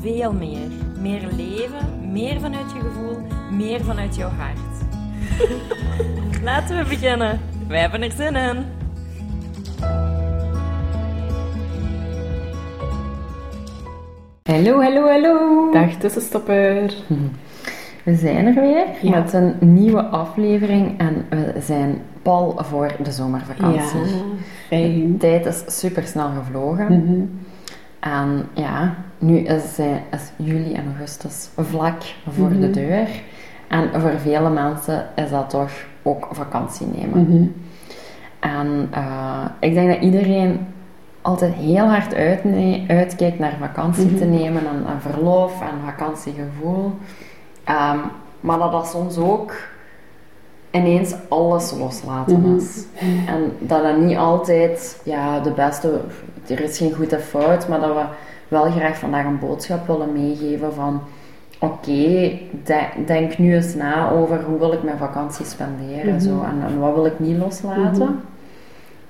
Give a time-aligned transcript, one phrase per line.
[0.00, 0.68] veel meer.
[1.00, 3.18] Meer leven, meer vanuit je gevoel,
[3.50, 4.58] meer vanuit jouw hart.
[6.42, 7.40] Laten we beginnen.
[7.68, 8.64] Wij hebben er zin in.
[14.42, 15.70] Hallo, hallo, hallo.
[15.72, 16.94] Dag tussenstopper.
[18.04, 19.10] We zijn er weer Ja.
[19.10, 24.00] met een nieuwe aflevering en we zijn pal voor de zomervakantie.
[24.00, 24.30] De
[24.68, 25.16] fijn.
[25.18, 26.86] tijd is super snel gevlogen.
[26.86, 27.20] Mhm.
[28.00, 29.78] En ja, nu is,
[30.10, 32.60] is juli en augustus vlak voor Mhm.
[32.60, 33.08] de deur.
[33.68, 35.70] En voor vele mensen is dat toch
[36.02, 37.20] ook vakantie nemen.
[37.28, 37.46] Mhm.
[38.40, 40.66] En eh, ik denk dat iedereen
[41.22, 42.14] altijd heel hard
[42.88, 46.92] uitkijkt naar vakantie te nemen en, en verlof en vakantiegevoel.
[47.64, 47.98] Ehm,
[48.40, 49.52] maar dat dat soms ook
[50.70, 52.56] ineens alles loslaten Mhm.
[52.56, 52.84] is.
[53.26, 56.00] En dat dat niet altijd ja, de beste,
[56.48, 58.04] er is geen goede fout, maar dat we
[58.50, 61.00] wel graag vandaag een boodschap willen meegeven van
[61.58, 62.30] oké,
[62.64, 66.78] de- denk nu eens na over hoe wil ik mijn vakantie spenderen zo, en, en
[66.80, 68.20] wat wil ik niet loslaten.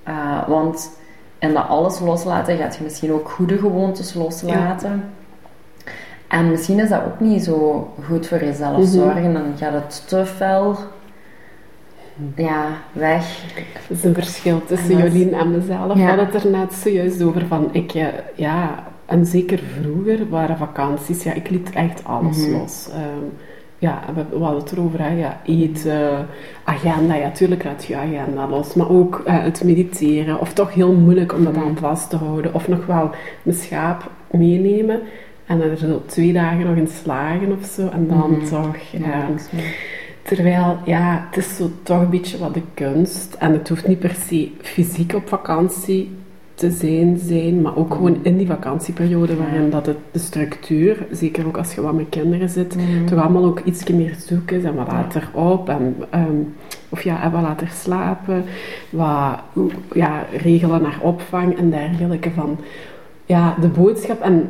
[0.09, 0.99] Uh, want
[1.39, 5.05] in dat alles loslaten gaat je misschien ook goede gewoontes loslaten.
[6.29, 8.87] En misschien is dat ook niet zo goed voor jezelf Mhm.
[8.87, 9.33] zorgen.
[9.33, 10.77] Dan gaat het te fel
[12.37, 13.43] ja, weg.
[13.57, 13.65] Er
[13.97, 15.89] is een verschil tussen En Jolien en mezelf.
[15.89, 15.95] Ja.
[15.95, 20.57] We hadden het er net zojuist over van, ik, eh, ja, en zeker vroeger waren
[20.57, 22.51] vakanties, ja, ik liet echt alles Mhm.
[22.59, 22.89] los.
[22.93, 23.25] Ehm,
[23.79, 26.27] ja, we, we hadden het erover, hè, ja, eten,
[26.65, 30.93] agenda, ja, tuurlijk laat je agenda los, maar ook eh, het mediteren, of toch heel
[30.93, 31.65] moeilijk om dat Mhm.
[31.65, 33.11] aan vast te houden, of nog wel
[33.45, 35.01] een schaap meenemen
[35.47, 38.47] en er zo twee dagen nog in slagen of zo, en dan Mhm.
[38.49, 38.77] toch...
[38.93, 39.29] Ja.
[40.23, 43.35] Terwijl, ja, het is zo toch een beetje wat de kunst.
[43.39, 46.11] En het hoeft niet per se fysiek op vakantie
[46.61, 51.47] te zijn, zijn maar ook gewoon in die vakantieperiode waarin dat het, de structuur, zeker
[51.47, 53.07] ook als je wat met kinderen zit, Mhm.
[53.07, 55.69] toch allemaal ook iets meer zoek is en wat later op.
[55.69, 56.35] En, ehm,
[56.89, 58.45] of ja, en wat later slapen,
[58.91, 59.39] wat
[59.93, 62.31] ja, regelen naar opvang en dergelijke.
[62.31, 62.59] Van,
[63.27, 64.49] ja, de boodschap en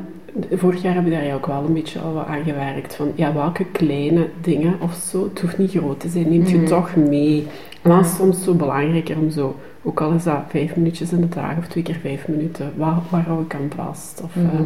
[0.52, 2.94] vorig jaar heb je daar ook wel een beetje al wat aan gewerkt.
[2.94, 6.56] Van ja, welke kleine dingen of zo, het hoeft niet groot te zijn, neemt je
[6.56, 6.66] Mhm.
[6.66, 7.46] toch mee.
[7.82, 11.20] En dat is soms zo belangrijker om zo, ook al is dat vijf minuutjes in
[11.20, 14.20] de dag of twee keer vijf minuten, waar, waar hou ik aan vast?
[14.24, 14.46] Of Mhm.
[14.46, 14.62] ehm,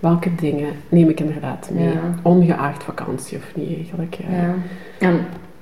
[0.00, 1.88] welke dingen neem ik inderdaad mee?
[1.88, 2.00] Ja.
[2.22, 4.14] Ongeacht vakantie of niet eigenlijk.
[4.14, 4.36] Ja.
[4.38, 4.54] Ja.
[4.98, 5.20] En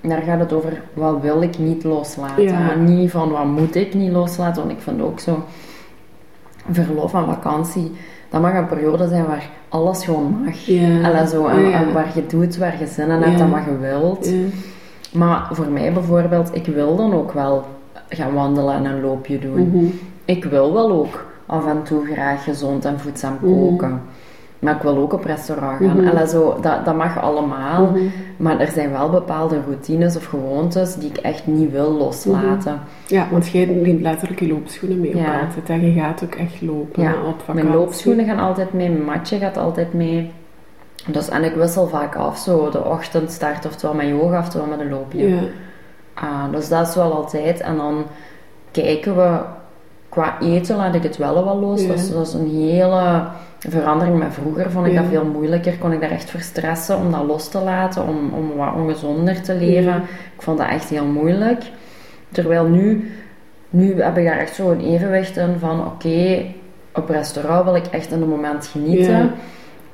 [0.08, 2.42] daar gaat het over, wat wil ik niet loslaten?
[2.42, 2.60] Ja.
[2.60, 4.62] Maar niet van, wat moet ik niet loslaten?
[4.62, 5.44] Want ik vind ook zo,
[6.70, 7.92] verlof en vakantie,
[8.28, 10.54] dat mag een periode zijn waar alles gewoon mag.
[10.66, 11.02] Ja.
[11.08, 13.78] Alla zo, en, en waar je doet, waar je zin in hebt en wat je
[13.78, 14.32] wilt.
[15.12, 17.64] Maar voor mij bijvoorbeeld, ik wil dan ook wel
[18.08, 19.68] gaan wandelen en een loopje doen.
[19.68, 19.84] Mhm.
[20.24, 23.52] Ik wil wel ook af en toe graag gezond en voedzaam Mhm.
[23.52, 24.00] koken.
[24.58, 26.04] Maar ik wil ook op restaurant gaan.
[26.04, 26.26] Mhm.
[26.26, 27.92] Zo, dat, dat mag allemaal.
[28.36, 32.80] Maar er zijn wel bepaalde routines of gewoontes die ik echt niet wil loslaten.
[33.06, 35.40] Ja, want jij neemt letterlijk je loopschoenen mee op Ja.
[35.40, 35.68] altijd.
[35.68, 37.64] En je gaat ook echt lopen Ja, op vakantie.
[37.64, 40.30] Mijn loopschoenen gaan altijd mee, mijn matje gaat altijd mee.
[41.06, 44.80] Dus, en ik wissel vaak af, zo de ochtend start oftewel met yoga oftewel met
[44.80, 45.28] een loopje.
[45.28, 45.40] Ja.
[46.20, 47.60] Ah, dus dat is wel altijd.
[47.60, 48.04] En dan
[48.70, 49.38] kijken we,
[50.08, 51.80] qua eten laat ik het wel wel los.
[51.82, 51.88] Ja.
[51.88, 53.22] Dat, is, dat is een hele
[53.58, 54.70] verandering met vroeger.
[54.70, 55.00] Vond ik Ja.
[55.00, 55.78] dat veel moeilijker.
[55.78, 59.54] Kon ik daar echt verstressen om dat los te laten, om, om wat ongezonder te
[59.54, 59.82] leven.
[59.92, 59.96] Ja.
[60.36, 61.62] Ik vond dat echt heel moeilijk.
[62.32, 63.12] Terwijl nu,
[63.70, 66.44] nu heb ik daar echt zo een evenwicht in van oké,
[66.94, 69.30] op restaurant wil ik echt in het moment genieten.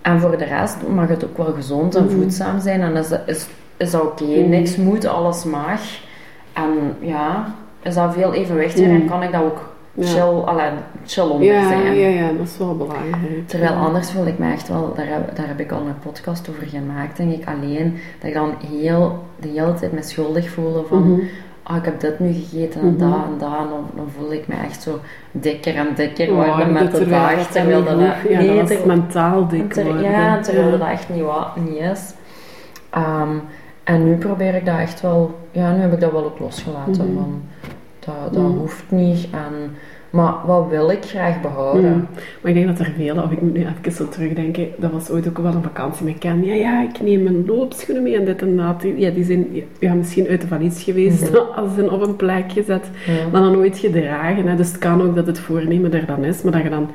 [0.02, 2.14] En voor de rest mag het ook wel gezond en Mhm.
[2.14, 2.80] voedzaam zijn.
[2.80, 3.46] En is, is,
[3.76, 4.24] is dat oké.
[4.24, 4.48] Mhm.
[4.48, 5.80] Niks moet, alles mag.
[6.54, 9.06] En ja, is dat veel evenwichtiger en Mhm.
[9.08, 10.06] kan ik dat ook Ja.
[10.06, 10.70] chill, allee,
[11.06, 11.94] chill onder Ja, zijn.
[11.94, 13.48] ja, ja, dat is wel belangrijk.
[13.48, 13.78] Terwijl Ja.
[13.78, 16.66] anders voel ik me echt wel, daar heb, daar heb ik al een podcast over
[16.66, 21.20] gemaakt, denk ik, alleen, dat ik dan heel, de hele tijd me schuldig voelde van,
[21.62, 22.98] ah, ik heb dit nu gegeten en Mhm.
[22.98, 24.98] dat en dat, en dan, dan voel ik me echt zo
[25.30, 27.98] dikker en dikker Oh, worden met de dag, terwijl dat,
[28.28, 30.02] ja, nee, dat ter- mentaal dik ter- worden.
[30.10, 30.76] ja, terwijl Ja.
[30.76, 32.14] dat echt niet, wa- niet is.
[32.90, 33.36] Ehm,
[33.84, 36.92] en nu probeer ik dat echt wel, ja, nu heb ik dat wel ook losgelaten,
[37.12, 37.14] Mhm.
[37.14, 37.42] van,
[37.98, 38.58] dat, dat Mhm.
[38.58, 39.70] hoeft niet en
[40.14, 41.92] Maar wat wil ik graag behouden?
[41.92, 42.06] Mm.
[42.40, 45.10] Maar ik denk dat er vele, of ik moet nu even zo terugdenken, dat was
[45.10, 46.44] ooit ook wel een vakantie met Ken.
[46.44, 48.84] Ja, ja, ik neem mijn loopschoenen mee en dit en dat.
[48.96, 49.46] Ja, die zijn
[49.78, 51.36] ja, misschien uit de valies geweest Mhm.
[51.56, 53.12] als ze op een plek gezet, Ja.
[53.32, 54.46] maar dan nooit gedragen.
[54.46, 54.56] Hè.
[54.56, 56.90] Dus het kan ook dat het voornemen er dan is, maar dat je dan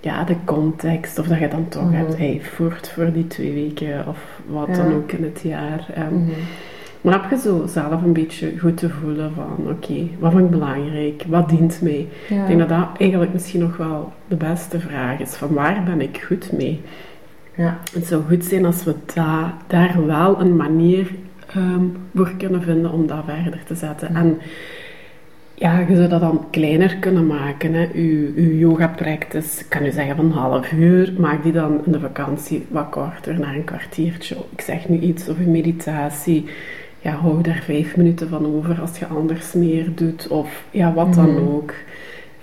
[0.00, 1.92] ja, de context, of dat je dan toch Mhm.
[1.94, 4.74] hebt, hey, voert voor die twee weken of wat Ja.
[4.74, 5.86] dan ook in het jaar.
[5.94, 6.14] ehm.
[6.14, 6.30] Mhm.
[7.00, 10.50] Maar heb je zo zelf een beetje goed te voelen van, oké, wat vind ik
[10.50, 11.24] belangrijk?
[11.28, 12.06] Wat dient mij?
[12.28, 12.40] Ja.
[12.40, 15.34] Ik denk dat dat eigenlijk misschien nog wel de beste vraag is.
[15.34, 16.80] Van waar ben ik goed mee?
[17.54, 17.78] Ja.
[17.92, 21.10] Het zou goed zijn als we da- daar wel een manier
[21.54, 24.14] ehm, voor kunnen vinden om dat verder te zetten.
[24.14, 24.38] En
[25.60, 27.74] ja, je zou dat dan kleiner kunnen maken.
[27.74, 27.88] Hè.
[27.94, 31.80] Uw, uw yoga practice, ik kan u zeggen van een half uur, maak die dan
[31.86, 34.36] in de vakantie wat korter, naar een kwartiertje.
[34.52, 36.44] Ik zeg nu iets een meditatie.
[36.98, 40.28] Ja, hou daar vijf minuten van over als je anders meer doet.
[40.28, 41.48] Of ja, wat dan Mhm.
[41.54, 41.72] ook.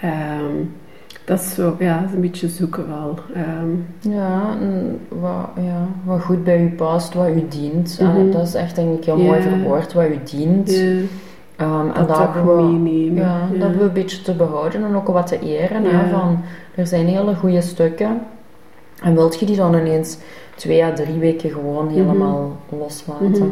[0.01, 0.55] Ehm,
[1.25, 3.19] dat is zo, ja, is een beetje zoeken wel.
[3.33, 3.69] Ehm,
[4.15, 4.57] Ja,
[5.09, 7.99] wat, ja, wat goed bij u past, wat u dient.
[8.01, 8.27] Mhm.
[8.27, 10.69] Eh, dat is echt denk ik heel mooi verwoord, wat u dient.
[11.57, 13.15] Ehm, en dat dat meenemen.
[13.15, 13.59] ja, ja.
[13.59, 15.83] dat we een beetje te behouden en ook wat te eren.
[15.83, 15.89] Ja.
[15.89, 16.39] Hè, van,
[16.75, 18.21] er zijn hele goede stukken.
[19.01, 20.17] En wilt je die dan ineens
[20.55, 23.29] twee à drie weken gewoon helemaal loslaten?
[23.29, 23.43] Mhm.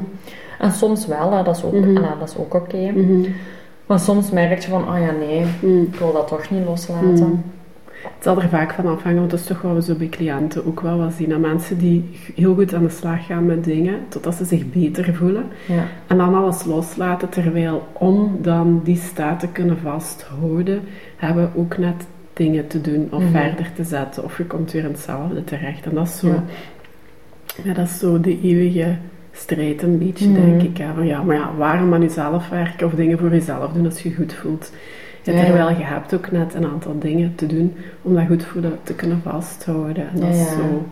[0.60, 1.92] En soms wel, hè, dat is ook, Mhm.
[1.94, 2.92] ja, dat is ook oké.
[2.92, 3.26] Mhm.
[3.86, 5.46] Maar soms merk je van, oh ja nee,
[5.82, 7.44] ik wil dat toch niet loslaten.
[8.16, 10.66] Het zal er vaak van afhangen, want dat is toch wat we zo bij cliënten
[10.66, 11.30] ook wel wat zien.
[11.30, 15.14] Dat mensen die heel goed aan de slag gaan met dingen, totdat ze zich beter
[15.16, 15.44] voelen.
[15.68, 15.84] Ja.
[16.08, 20.82] En dan alles loslaten, terwijl om dan die staat te kunnen vasthouden,
[21.16, 23.32] hebben we ook net dingen te doen of Mhm.
[23.32, 24.24] verder te zetten.
[24.24, 25.86] Of je komt weer in hetzelfde terecht.
[25.86, 26.44] En dat is zo, Ja.
[27.64, 27.74] ja.
[27.74, 28.96] dat is zo de eeuwige
[29.32, 30.42] strijd een beetje, Mhm.
[30.46, 30.78] denk ik.
[30.78, 30.94] Hè.
[30.96, 34.10] Van, ja, maar ja, waarom aan jezelf werken of dingen voor jezelf doen als je
[34.10, 34.72] je goed voelt?
[35.26, 35.46] Ja, Ja, ja.
[35.46, 38.94] terwijl je hebt ook net een aantal dingen te doen om dat goed voelen te
[38.94, 40.10] kunnen vasthouden.
[40.10, 40.86] En dat is zo...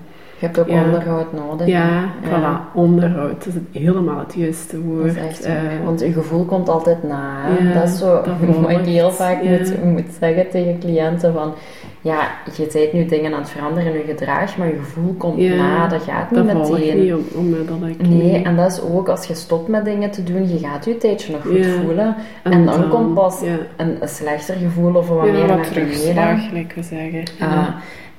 [0.43, 0.83] Je hebt ook Ja.
[0.83, 1.67] onderhoud nodig.
[1.67, 3.29] Ja, voilà, onderhoud.
[3.37, 5.15] Dat is het- helemaal het juiste woord.
[5.17, 5.53] echt, Eh,
[5.85, 7.31] want je gevoel komt altijd na.
[7.59, 9.49] Ja, dat is zo dat wat ik heel vaak ja.
[9.49, 11.53] moet, moet zeggen tegen cliënten van
[12.01, 12.19] ja,
[12.55, 15.55] je bent nu dingen aan het veranderen in je gedrag, maar je gevoel komt Ja,
[15.55, 17.01] na, dat gaat niet dat meteen.
[17.03, 18.07] niet om, onmiddellijk.
[18.07, 20.97] Nee, en dat is ook als je stopt met dingen te doen, je gaat je
[20.97, 21.81] tijdje nog goed Ja.
[21.83, 22.15] voelen.
[22.43, 25.67] En, dan, komt pas ja, een, een slechter gevoel of wat ja, meer wat naar
[25.73, 25.93] beneden.
[25.93, 27.23] terugslag, gelijk we zeggen.
[27.39, 27.67] Ah,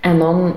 [0.01, 0.53] en dan,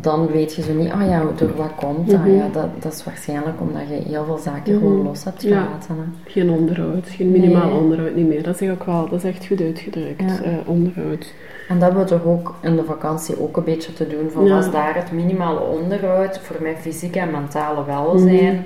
[0.00, 2.20] dan weet je zo niet, ah ja, door wat komt dat?
[2.20, 2.30] Mhm.
[2.30, 4.82] Ja, dat, dat is waarschijnlijk omdat je heel veel zaken Mhm.
[4.82, 5.48] gewoon los hebt Ja.
[5.62, 5.94] gelaten.
[5.96, 6.30] hè.
[6.30, 7.78] Geen onderhoud, geen minimaal Nee.
[7.80, 8.42] onderhoud niet meer.
[8.42, 10.42] Dat is ook wel, dat is echt goed uitgedrukt, Ja.
[10.42, 11.32] eh, onderhoud.
[11.68, 14.30] En dat hebben we toch ook in de vakantie ook een beetje te doen.
[14.30, 14.54] Van Ja.
[14.54, 18.54] was daar het minimale onderhoud voor mijn fysieke en mentale welzijn?
[18.54, 18.62] Mhm.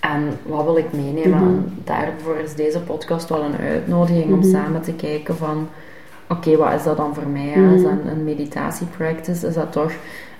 [0.00, 1.38] En wat wil ik meenemen?
[1.38, 5.68] En daarvoor is deze podcast wel een uitnodiging om samen te kijken van...
[6.28, 7.52] Oké, wat is dat dan voor mij?
[7.56, 7.74] Mhm.
[7.74, 9.46] Is dat een, een meditatiepractice?
[9.46, 9.92] Is dat toch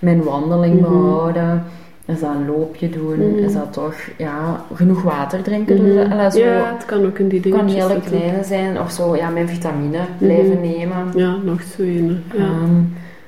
[0.02, 0.90] mijn wandeling Mhm.
[0.90, 1.62] behouden?
[2.04, 3.16] Is dat een loopje doen?
[3.30, 3.44] Mhm.
[3.44, 5.76] Is dat toch ja, genoeg water drinken?
[5.76, 7.58] Dus, allee, zo, Ja, het kan ook in die het dingen.
[7.66, 8.80] kan hele kleine zijn.
[8.80, 10.06] Of zo, ja, mijn vitamine Mhm.
[10.18, 11.06] blijven nemen.
[11.14, 12.22] Ja, nog zo een.
[12.32, 12.38] Ja.
[12.38, 12.80] Ehm,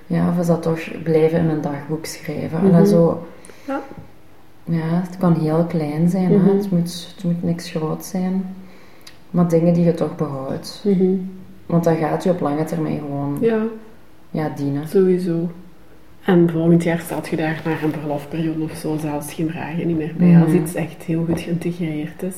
[0.07, 2.73] ja, of is dat toch blijven in een dagboek schrijven?
[2.75, 3.27] En zo,
[3.67, 3.81] Ja.
[4.65, 6.37] ja, het kan heel klein zijn, hè?
[6.37, 6.57] Mhm.
[6.57, 8.55] het, moet, het moet niks groot zijn.
[9.31, 10.85] Maar dingen die je toch behoudt.
[11.67, 13.59] Want dat gaat je op lange termijn gewoon ja,
[14.31, 14.89] ja, dienen.
[14.89, 15.49] sowieso.
[16.25, 19.97] En volgend jaar staat je daar naar een verlofperiode of zo zelfs geen vragen niet
[19.97, 20.27] meer bij.
[20.29, 20.43] Mhm.
[20.43, 22.35] Als iets echt heel goed geïntegreerd is.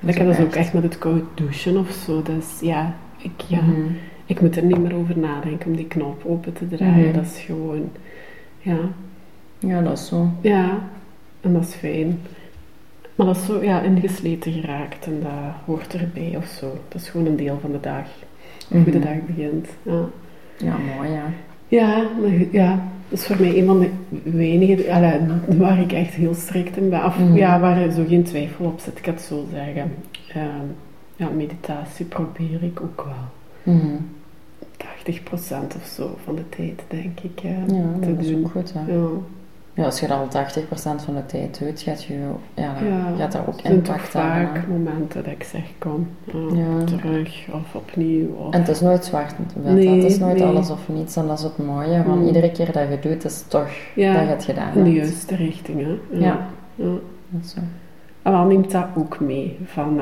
[0.00, 2.22] Dat Ik heb dat ook echt- met het koud douchen of zo.
[2.22, 3.80] Dus ja, ik, ja, Mhm.
[4.26, 7.04] ik moet er niet meer over nadenken om die knop open te draaien.
[7.08, 7.12] Mhm.
[7.14, 7.90] Dat is gewoon,
[8.58, 8.78] ja,
[9.58, 10.28] Ja, dat is zo.
[10.40, 10.78] ja,
[11.40, 12.20] en dat is fijn.
[13.14, 15.32] Maar dat is zo, ja, ingesleten geraakt en dat
[15.64, 16.78] hoort erbij of zo.
[16.88, 18.06] Dat is gewoon een deel van de dag.
[18.68, 19.68] Hoe de dag begint.
[19.82, 20.04] Ja.
[20.58, 21.24] Ja, mooi, ja.
[21.74, 22.06] Ja,
[22.52, 23.88] ja, dat is voor mij een van de
[24.30, 25.20] weinige allee,
[25.58, 27.04] waar ik echt heel strikt in ben.
[27.04, 27.36] Of Mhm.
[27.36, 29.92] ja, waar er zo geen twijfel op zit, ik kan het zo zeggen.
[30.28, 30.66] Ehm,
[31.16, 33.74] ja, meditatie probeer ik ook wel.
[33.74, 33.96] Mhm.
[34.76, 38.72] 80% of zo van de tijd, denk ik, eh, Ja, te dat is ook goed,
[38.72, 38.92] hè.
[38.92, 39.06] Ja,
[39.76, 42.14] Ja, als je dat al 80% van de tijd doet, gaat je,
[42.54, 43.16] ja, ja.
[43.18, 44.46] gaat dat ook impact hebben.
[44.48, 46.08] vaak momenten dat ik zeg, kom,
[46.54, 46.84] Ja.
[46.84, 48.28] terug of opnieuw.
[48.34, 49.72] Of, En het is nooit zwart hè.
[49.72, 50.44] Nee, het is nooit nee.
[50.46, 51.16] alles of niets.
[51.16, 52.26] En dat is het mooie, want Mm.
[52.26, 55.02] iedere keer dat je doet, is toch Ja, dat je het gedaan in de hebt.
[55.02, 56.18] juiste richting, hè.
[56.18, 56.48] Ja.
[56.74, 56.84] ja.
[57.28, 57.58] Dat is zo.
[58.22, 60.00] En dan neemt dat ook mee van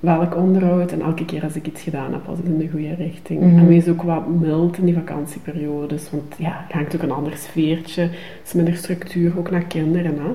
[0.00, 2.94] welk onderhoud en elke keer als ik iets gedaan heb, was het in de goede
[2.94, 3.40] richting.
[3.40, 3.58] Mhm.
[3.58, 7.36] En wees ook wat mild in die vakantieperiodes, want ja, het hangt ook een ander
[7.36, 8.10] sfeertje, het
[8.44, 10.14] is minder structuur, ook naar kinderen.
[10.18, 10.30] Hè.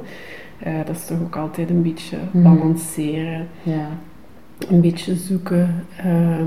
[0.70, 2.44] Eh, dat is toch ook altijd een beetje Mhm.
[2.44, 3.88] balanceren, Ja.
[4.70, 5.86] een beetje zoeken.
[5.98, 6.46] ehm,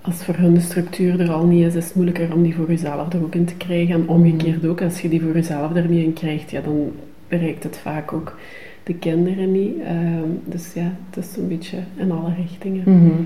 [0.00, 2.68] als voor hun de structuur er al niet is, is het moeilijker om die voor
[2.68, 3.94] jezelf er ook in te krijgen.
[3.94, 6.92] En omgekeerd ook, als je die voor jezelf er niet in krijgt, ja, dan
[7.28, 8.36] bereikt het vaak ook
[8.84, 9.80] de kinderen niet.
[9.82, 12.82] Ehm, dus ja, het is zo'n beetje in alle richtingen.
[12.86, 13.22] Mhm.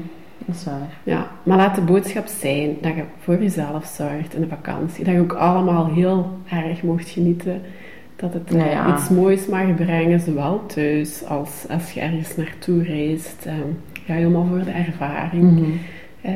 [0.47, 0.89] Dat is waar.
[1.03, 5.05] Ja, maar laat de boodschap zijn dat je voor jezelf zorgt in de vakantie.
[5.05, 7.61] Dat je ook allemaal heel erg mocht genieten.
[8.17, 8.95] Dat het Ja, ja.
[8.97, 13.47] iets moois mag brengen, zowel thuis als als je ergens naartoe reist.
[13.47, 13.57] Ehm,
[14.07, 15.51] ga helemaal voor de ervaring.
[15.53, 15.65] Mhm.
[16.21, 16.33] Eh,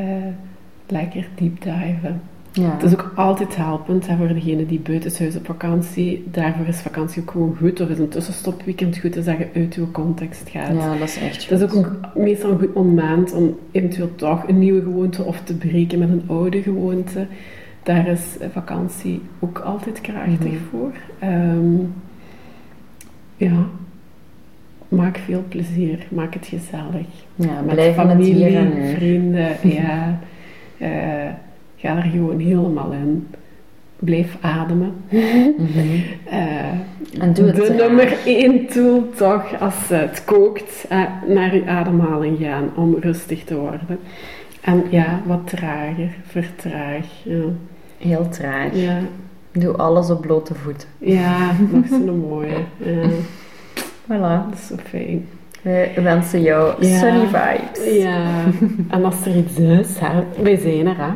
[0.87, 2.21] lekker deep diven.
[2.53, 2.71] Ja.
[2.73, 6.25] Het is ook altijd helpend hè, voor degene die buitenshuis op vakantie.
[6.31, 7.81] Daarvoor is vakantie ook gewoon goed.
[7.81, 10.75] Of is een tussenstopweekend goed, is dat je uit je context gaat.
[10.77, 11.79] ja, dat is echt Dat is goed.
[11.87, 15.99] ook een, meestal een goed moment om eventueel toch een nieuwe gewoonte of te breken
[15.99, 17.27] met een oude gewoonte.
[17.83, 18.21] Daar is
[18.53, 20.57] vakantie ook altijd krachtig Mhm.
[20.71, 20.91] voor.
[21.19, 21.75] Ehm,
[23.37, 23.67] ja,
[24.89, 27.07] maak veel plezier, maak het gezellig.
[27.35, 28.95] Ja, Met het familie, hier en nu.
[28.95, 30.19] vrienden, ja.
[30.79, 30.89] Eh,
[31.83, 33.27] ga er gewoon helemaal in.
[33.99, 34.93] Blijf ademen.
[35.09, 35.79] Mhm.
[36.31, 37.77] Eh, En doe het de traag.
[37.77, 43.57] nummer één tool toch, als het kookt, eh, naar je ademhaling gaan om rustig te
[43.57, 43.99] worden.
[44.61, 47.05] En ja, wat trager, vertraag.
[47.25, 47.43] Ja,
[47.99, 48.69] Heel traag.
[48.75, 48.99] ja,
[49.53, 50.89] Doe alles op blote voeten.
[50.99, 52.57] ja nog zo'n mooie.
[52.77, 53.09] Ja,
[54.05, 54.49] Voilà.
[54.49, 55.27] dat is zo fijn.
[55.63, 56.99] We wensen jou Ja.
[56.99, 58.03] sunny vibes.
[58.03, 58.25] Ja,
[58.89, 61.11] en als er iets is, hè, wij zijn er, hè.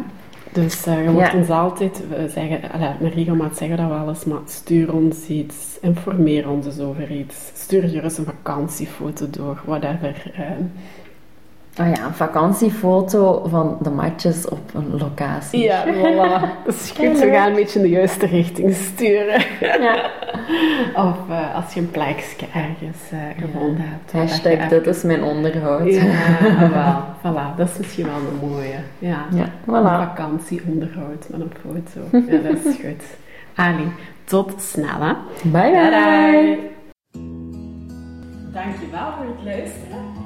[0.57, 1.35] Dus eh, je moet Ja.
[1.35, 5.79] ons altijd we zeggen, allee, met regelmaat zeggen dat wel eens, maar stuur ons iets,
[5.81, 7.37] informeer ons eens over iets.
[7.55, 10.33] Stuur gerust een vakantiefoto door, whatever.
[10.37, 10.51] eh.
[11.81, 15.61] Oh ja, een vakantiefoto van de matjes op een locatie.
[15.63, 16.41] Ja, voilà.
[16.65, 19.43] Dat is goed, we gaan een beetje in de juiste richting sturen.
[19.61, 20.11] Ja.
[21.09, 24.13] Of eh, als je een plekje ergens eh, gevonden hebt.
[24.13, 25.93] dat Hashtag dit is mijn onderhoud.
[25.93, 26.03] Ja,
[27.23, 27.57] wel, voilà.
[27.57, 28.79] Dat is misschien wel een mooie.
[28.99, 30.07] Ja, Ja, voilà.
[30.07, 32.19] vakantieonderhoud met een foto.
[32.31, 33.05] Ja, dat is goed.
[33.55, 33.93] Ali,
[34.25, 35.13] tot snel hè.
[35.43, 36.59] Bye bye.
[38.53, 40.26] Dankjewel voor het luisteren.